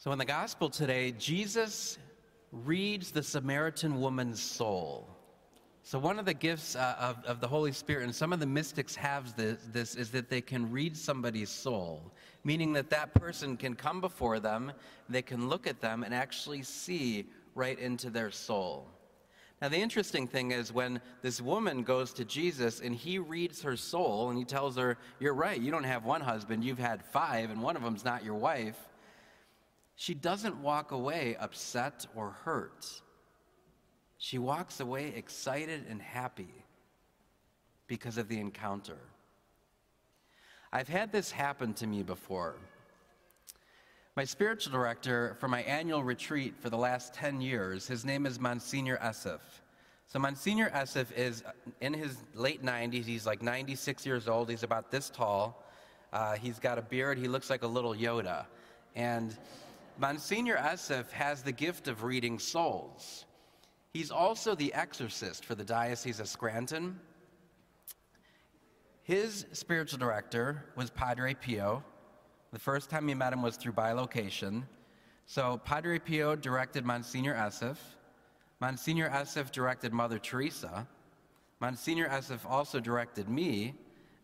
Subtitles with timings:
[0.00, 1.98] So, in the gospel today, Jesus
[2.52, 5.08] reads the Samaritan woman's soul.
[5.82, 8.46] So, one of the gifts uh, of, of the Holy Spirit, and some of the
[8.46, 12.12] mystics have this, this, is that they can read somebody's soul,
[12.44, 14.70] meaning that that person can come before them,
[15.08, 17.26] they can look at them, and actually see
[17.56, 18.86] right into their soul.
[19.60, 23.76] Now, the interesting thing is when this woman goes to Jesus and he reads her
[23.76, 27.50] soul and he tells her, You're right, you don't have one husband, you've had five,
[27.50, 28.87] and one of them's not your wife
[30.00, 32.86] she doesn't walk away upset or hurt.
[34.16, 36.54] She walks away excited and happy
[37.88, 38.98] because of the encounter.
[40.72, 42.54] I've had this happen to me before.
[44.14, 48.38] My spiritual director for my annual retreat for the last 10 years, his name is
[48.38, 49.40] Monsignor Esseff.
[50.06, 51.42] So, Monsignor Esseff is
[51.80, 53.04] in his late 90s.
[53.04, 54.48] He's like 96 years old.
[54.48, 55.64] He's about this tall.
[56.12, 57.18] Uh, he's got a beard.
[57.18, 58.46] He looks like a little Yoda.
[58.94, 59.36] And
[60.00, 63.26] Monsignor Esseff has the gift of reading souls.
[63.92, 67.00] He's also the exorcist for the Diocese of Scranton.
[69.02, 71.82] His spiritual director was Padre Pio.
[72.52, 74.62] The first time he met him was through bilocation.
[75.26, 77.78] So Padre Pio directed Monsignor Esseff.
[78.60, 80.86] Monsignor Esseff directed Mother Teresa.
[81.58, 83.74] Monsignor Esseff also directed me.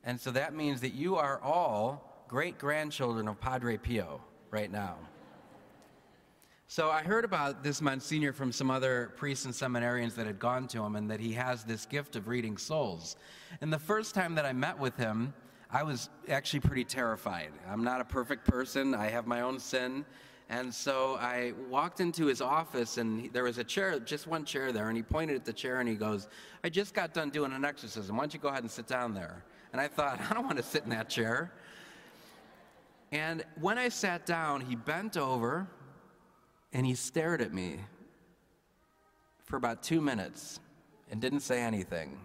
[0.04, 4.20] And so that means that you are all great grandchildren of Padre Pio
[4.52, 4.98] right now.
[6.66, 10.66] So I heard about this Monsignor from some other priests and seminarians that had gone
[10.68, 13.16] to him and that he has this gift of reading souls.
[13.60, 15.34] And the first time that I met with him,
[15.70, 17.50] I was actually pretty terrified.
[17.68, 20.04] I'm not a perfect person, I have my own sin.
[20.48, 24.44] And so I walked into his office, and he, there was a chair, just one
[24.44, 26.28] chair there, and he pointed at the chair and he goes,
[26.62, 28.16] I just got done doing an exorcism.
[28.16, 29.44] Why don't you go ahead and sit down there?
[29.72, 31.52] And I thought, I don't want to sit in that chair.
[33.12, 35.68] And when I sat down, he bent over
[36.74, 37.78] and he stared at me
[39.44, 40.58] for about two minutes
[41.10, 42.18] and didn't say anything.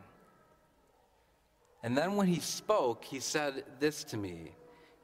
[1.83, 4.51] And then when he spoke, he said this to me.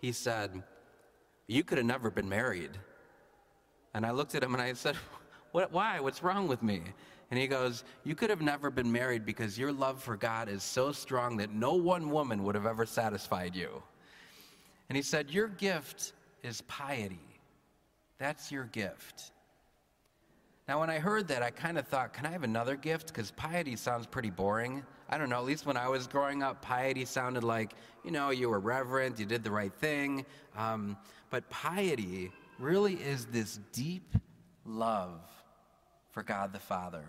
[0.02, 0.62] He said,
[1.48, 2.72] You could have never been married.
[3.94, 4.96] And I looked at him and I said,
[5.52, 6.00] what, Why?
[6.00, 6.82] What's wrong with me?
[7.30, 10.64] And he goes, You could have never been married because your love for God is
[10.64, 13.82] so strong that no one woman would have ever satisfied you.
[14.90, 16.14] And he said, Your gift
[16.44, 17.20] is piety.
[18.18, 19.32] That's your gift.
[20.68, 23.08] Now, when I heard that, I kind of thought, can I have another gift?
[23.08, 24.84] Because piety sounds pretty boring.
[25.08, 28.32] I don't know, at least when I was growing up, piety sounded like, you know,
[28.32, 30.26] you were reverent, you did the right thing.
[30.58, 30.98] Um,
[31.30, 34.16] but piety really is this deep
[34.66, 35.22] love
[36.10, 37.06] for God the Father.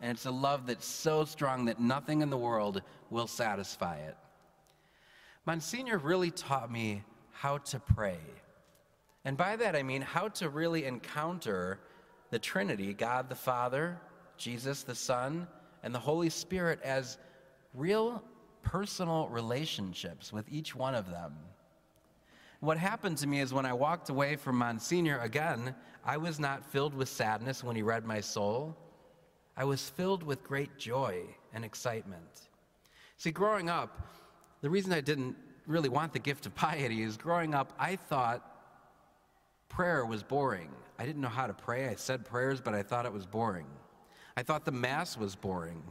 [0.00, 4.16] And it's a love that's so strong that nothing in the world will satisfy it.
[5.44, 8.20] Monsignor really taught me how to pray.
[9.24, 11.80] And by that I mean how to really encounter
[12.30, 13.98] the Trinity, God the Father,
[14.36, 15.46] Jesus the Son,
[15.82, 17.18] and the Holy Spirit as
[17.74, 18.22] real
[18.62, 21.34] personal relationships with each one of them.
[22.60, 25.74] What happened to me is when I walked away from Monsignor again,
[26.04, 28.76] I was not filled with sadness when he read my soul.
[29.56, 31.22] I was filled with great joy
[31.54, 32.48] and excitement.
[33.16, 34.08] See, growing up,
[34.60, 35.36] the reason I didn't
[35.66, 38.44] really want the gift of piety is growing up, I thought
[39.68, 40.70] prayer was boring.
[41.00, 41.88] I didn't know how to pray.
[41.88, 43.64] I said prayers, but I thought it was boring.
[44.36, 45.82] I thought the Mass was boring.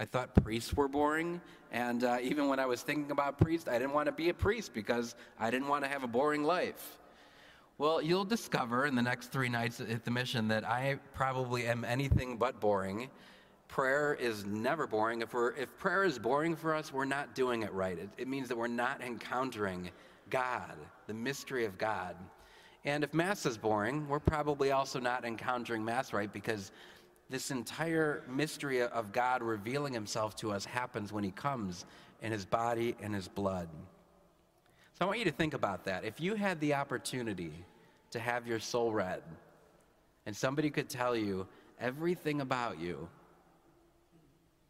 [0.00, 1.40] I thought priests were boring.
[1.70, 4.34] And uh, even when I was thinking about priests, I didn't want to be a
[4.34, 6.98] priest because I didn't want to have a boring life.
[7.78, 11.84] Well, you'll discover in the next three nights at the mission that I probably am
[11.84, 13.08] anything but boring.
[13.68, 15.22] Prayer is never boring.
[15.22, 17.96] If, we're, if prayer is boring for us, we're not doing it right.
[17.96, 19.90] It, it means that we're not encountering
[20.28, 20.74] God,
[21.06, 22.16] the mystery of God.
[22.86, 26.70] And if Mass is boring, we're probably also not encountering Mass right because
[27.28, 31.84] this entire mystery of God revealing himself to us happens when he comes
[32.22, 33.68] in his body and his blood.
[34.94, 36.04] So I want you to think about that.
[36.04, 37.52] If you had the opportunity
[38.12, 39.20] to have your soul read,
[40.24, 41.48] and somebody could tell you
[41.80, 43.08] everything about you,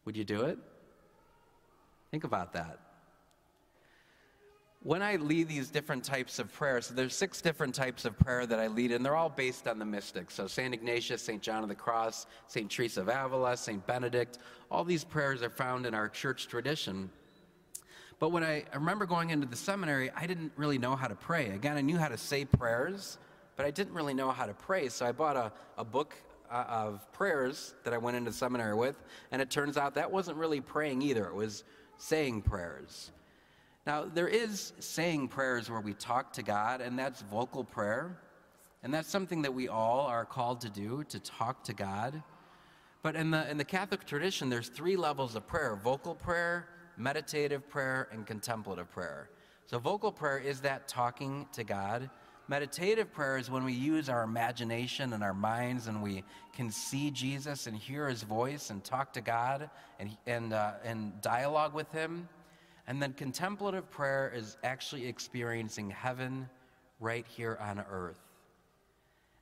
[0.05, 0.57] would you do it?
[2.09, 2.79] Think about that
[4.87, 8.45] when I lead these different types of prayers, so there's six different types of prayer
[8.45, 10.33] that I lead, and they're all based on the mystics.
[10.35, 10.73] So St.
[10.73, 11.41] Ignatius, St.
[11.41, 12.71] John of the Cross, St.
[12.71, 13.85] Teresa of Avila, St.
[13.85, 14.37] Benedict,
[14.71, 17.09] all these prayers are found in our church tradition.
[18.19, 21.15] But when I, I remember going into the seminary, I didn't really know how to
[21.15, 21.49] pray.
[21.49, 23.17] Again, I knew how to say prayers,
[23.57, 24.87] but I didn't really know how to pray.
[24.87, 26.15] So I bought a, a book
[26.49, 29.03] uh, of prayers that I went into seminary with,
[29.33, 31.25] and it turns out that wasn't really praying either.
[31.25, 31.65] It was
[31.97, 33.11] saying prayers.
[33.87, 38.17] Now, there is saying prayers where we talk to God, and that's vocal prayer.
[38.83, 42.21] And that's something that we all are called to do, to talk to God.
[43.01, 46.67] But in the, in the Catholic tradition, there's three levels of prayer vocal prayer,
[46.97, 49.29] meditative prayer, and contemplative prayer.
[49.67, 52.09] So, vocal prayer is that talking to God.
[52.49, 57.09] Meditative prayer is when we use our imagination and our minds and we can see
[57.09, 61.89] Jesus and hear his voice and talk to God and, and, uh, and dialogue with
[61.93, 62.27] him.
[62.87, 66.49] And then contemplative prayer is actually experiencing heaven
[66.99, 68.19] right here on earth.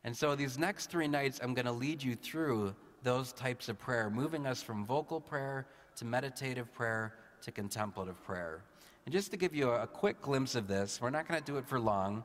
[0.04, 3.80] And so these next three nights, I'm going to lead you through those types of
[3.80, 8.62] prayer, moving us from vocal prayer to meditative prayer to contemplative prayer.
[9.06, 11.58] And just to give you a, quick glimpse of this, we're not going to do
[11.58, 12.24] it for long,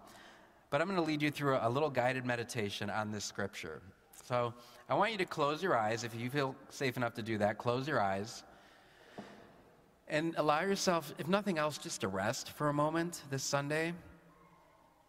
[0.71, 3.83] but I'm going to lead you through a, little guided meditation on this scripture.
[4.27, 4.55] So
[4.89, 6.05] I want you to close your eyes.
[6.05, 8.45] If you feel safe enough to do that, close your eyes.
[10.11, 13.95] And allow yourself, if nothing else, just to rest for a moment this Sunday.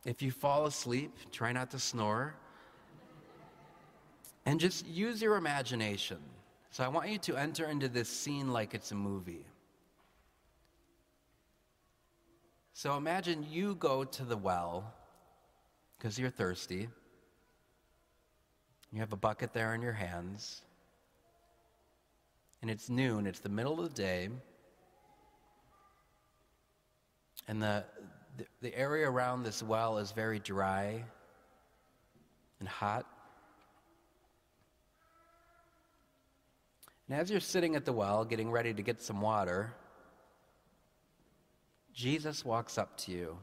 [0.05, 2.35] If you fall asleep, try not to snore.
[4.45, 6.19] And just use your imagination.
[6.69, 9.45] So I want you to enter into this scene like it's a movie.
[12.73, 14.93] So imagine you go to the well
[15.97, 16.87] because you're thirsty.
[18.93, 20.61] You have a bucket there in your hands.
[22.61, 24.29] And it's noon, it's the middle of the day.
[27.47, 27.83] And the,
[28.37, 31.03] the, the area around this well is very dry
[32.59, 33.05] and hot.
[37.09, 39.73] And as you're sitting at the well, getting ready to get some water,
[41.93, 43.37] Jesus walks up to you.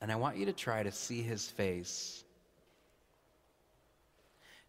[0.00, 2.24] And I want you to try to see his face.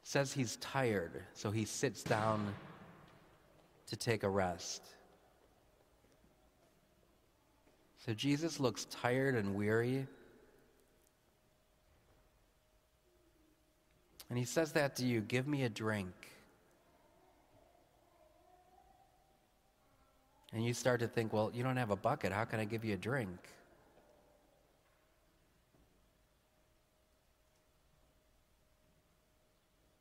[0.01, 2.53] It says he's tired, so he sits down
[3.87, 4.81] to take a rest.
[8.05, 10.07] So Jesus looks tired and weary.
[14.29, 16.13] And he says that to you Give me a drink.
[20.53, 22.31] And you start to think, Well, you don't have a bucket.
[22.31, 23.37] How can I give you a drink?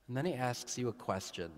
[0.09, 1.53] And then he asks you a question.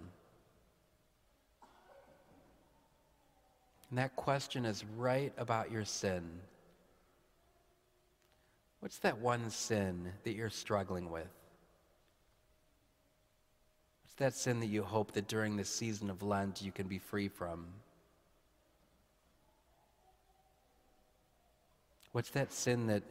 [3.93, 6.23] And that question is right about your sin.
[8.81, 11.29] What's that one sin that you're struggling with?
[14.03, 16.97] What's that sin that you hope that during this season of Lent you can be
[16.97, 17.67] free from?
[22.13, 23.03] What's that sin that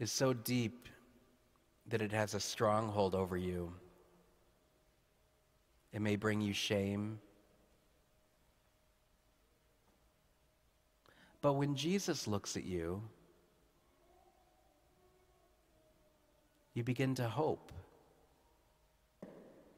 [0.00, 0.88] is so deep
[1.86, 3.72] that it has a stronghold over you?
[5.92, 7.20] It may bring you shame.
[11.40, 13.02] But when Jesus looks at you,
[16.74, 17.72] you begin to hope.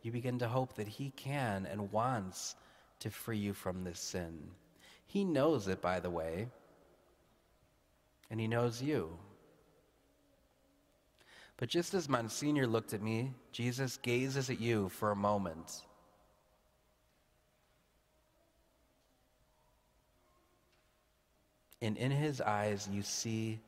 [0.03, 2.57] You begin to hope that He can and wants
[3.01, 4.39] to free you from this sin.
[5.07, 6.49] He knows it, by the way,
[8.31, 9.19] and He knows you.
[11.59, 15.83] But just as Monsignor looked at me, Jesus gazes at you for a moment
[21.83, 23.61] and in his eyes you see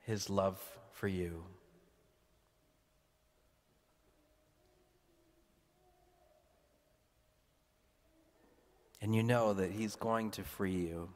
[0.00, 0.60] his love
[0.92, 1.44] for you.
[9.02, 11.08] And you know that he's going to free you.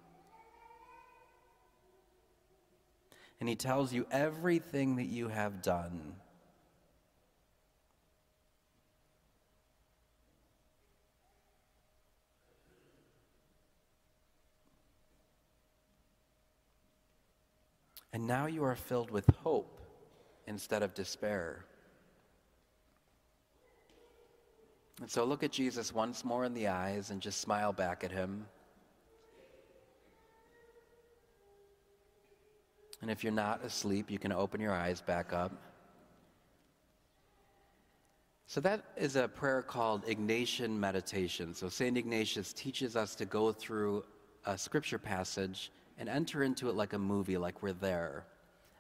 [3.41, 6.15] And he tells you everything that you have done.
[18.13, 19.81] And now you are filled with hope
[20.47, 21.65] instead of despair.
[25.01, 28.13] And so look at Jesus once more in the eyes and just smile back at
[28.13, 28.47] him.
[33.01, 35.53] And if you're not asleep, you can open your eyes back up.
[38.47, 41.55] So, that is a prayer called Ignatian meditation.
[41.55, 41.97] So, St.
[41.97, 44.05] Ignatius teaches us to go through
[44.45, 45.71] a scripture passage
[46.01, 48.25] and enter into it like a movie, like we're there.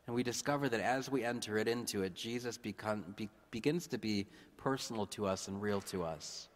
[0.07, 3.99] And we discover that as we enter it into it, Jesus become, be, begins to
[3.99, 6.49] be personal to us and real to us.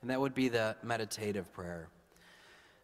[0.00, 1.90] And that would be the meditative prayer.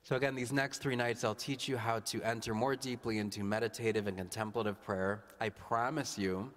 [0.03, 3.43] So, again, these next three nights, I'll teach you how to enter more deeply into
[3.43, 5.25] meditative and contemplative prayer.
[5.41, 6.53] I promise you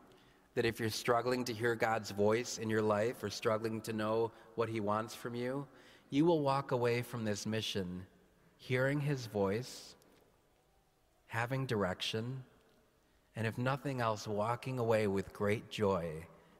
[0.56, 4.32] that if you're struggling to hear God's voice in your life or struggling to know
[4.56, 5.66] what He wants from you,
[6.10, 8.06] you will walk away from this mission
[8.58, 9.96] hearing His voice
[11.29, 12.43] having direction,
[13.36, 16.12] and if nothing else, walking away with great joy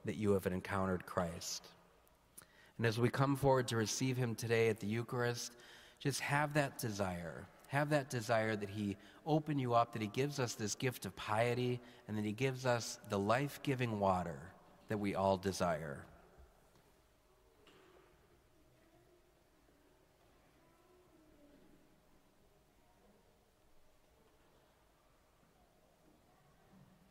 [0.06, 1.68] that you have encountered Christ.
[2.78, 5.54] And as we come forward to receive him today at the Eucharist,
[6.00, 7.48] just have that desire.
[7.68, 8.96] Have that desire that he
[9.26, 12.66] open you up, that he gives us this gift of piety, and that he gives
[12.68, 14.40] us the life giving water
[14.88, 16.06] that we all desire.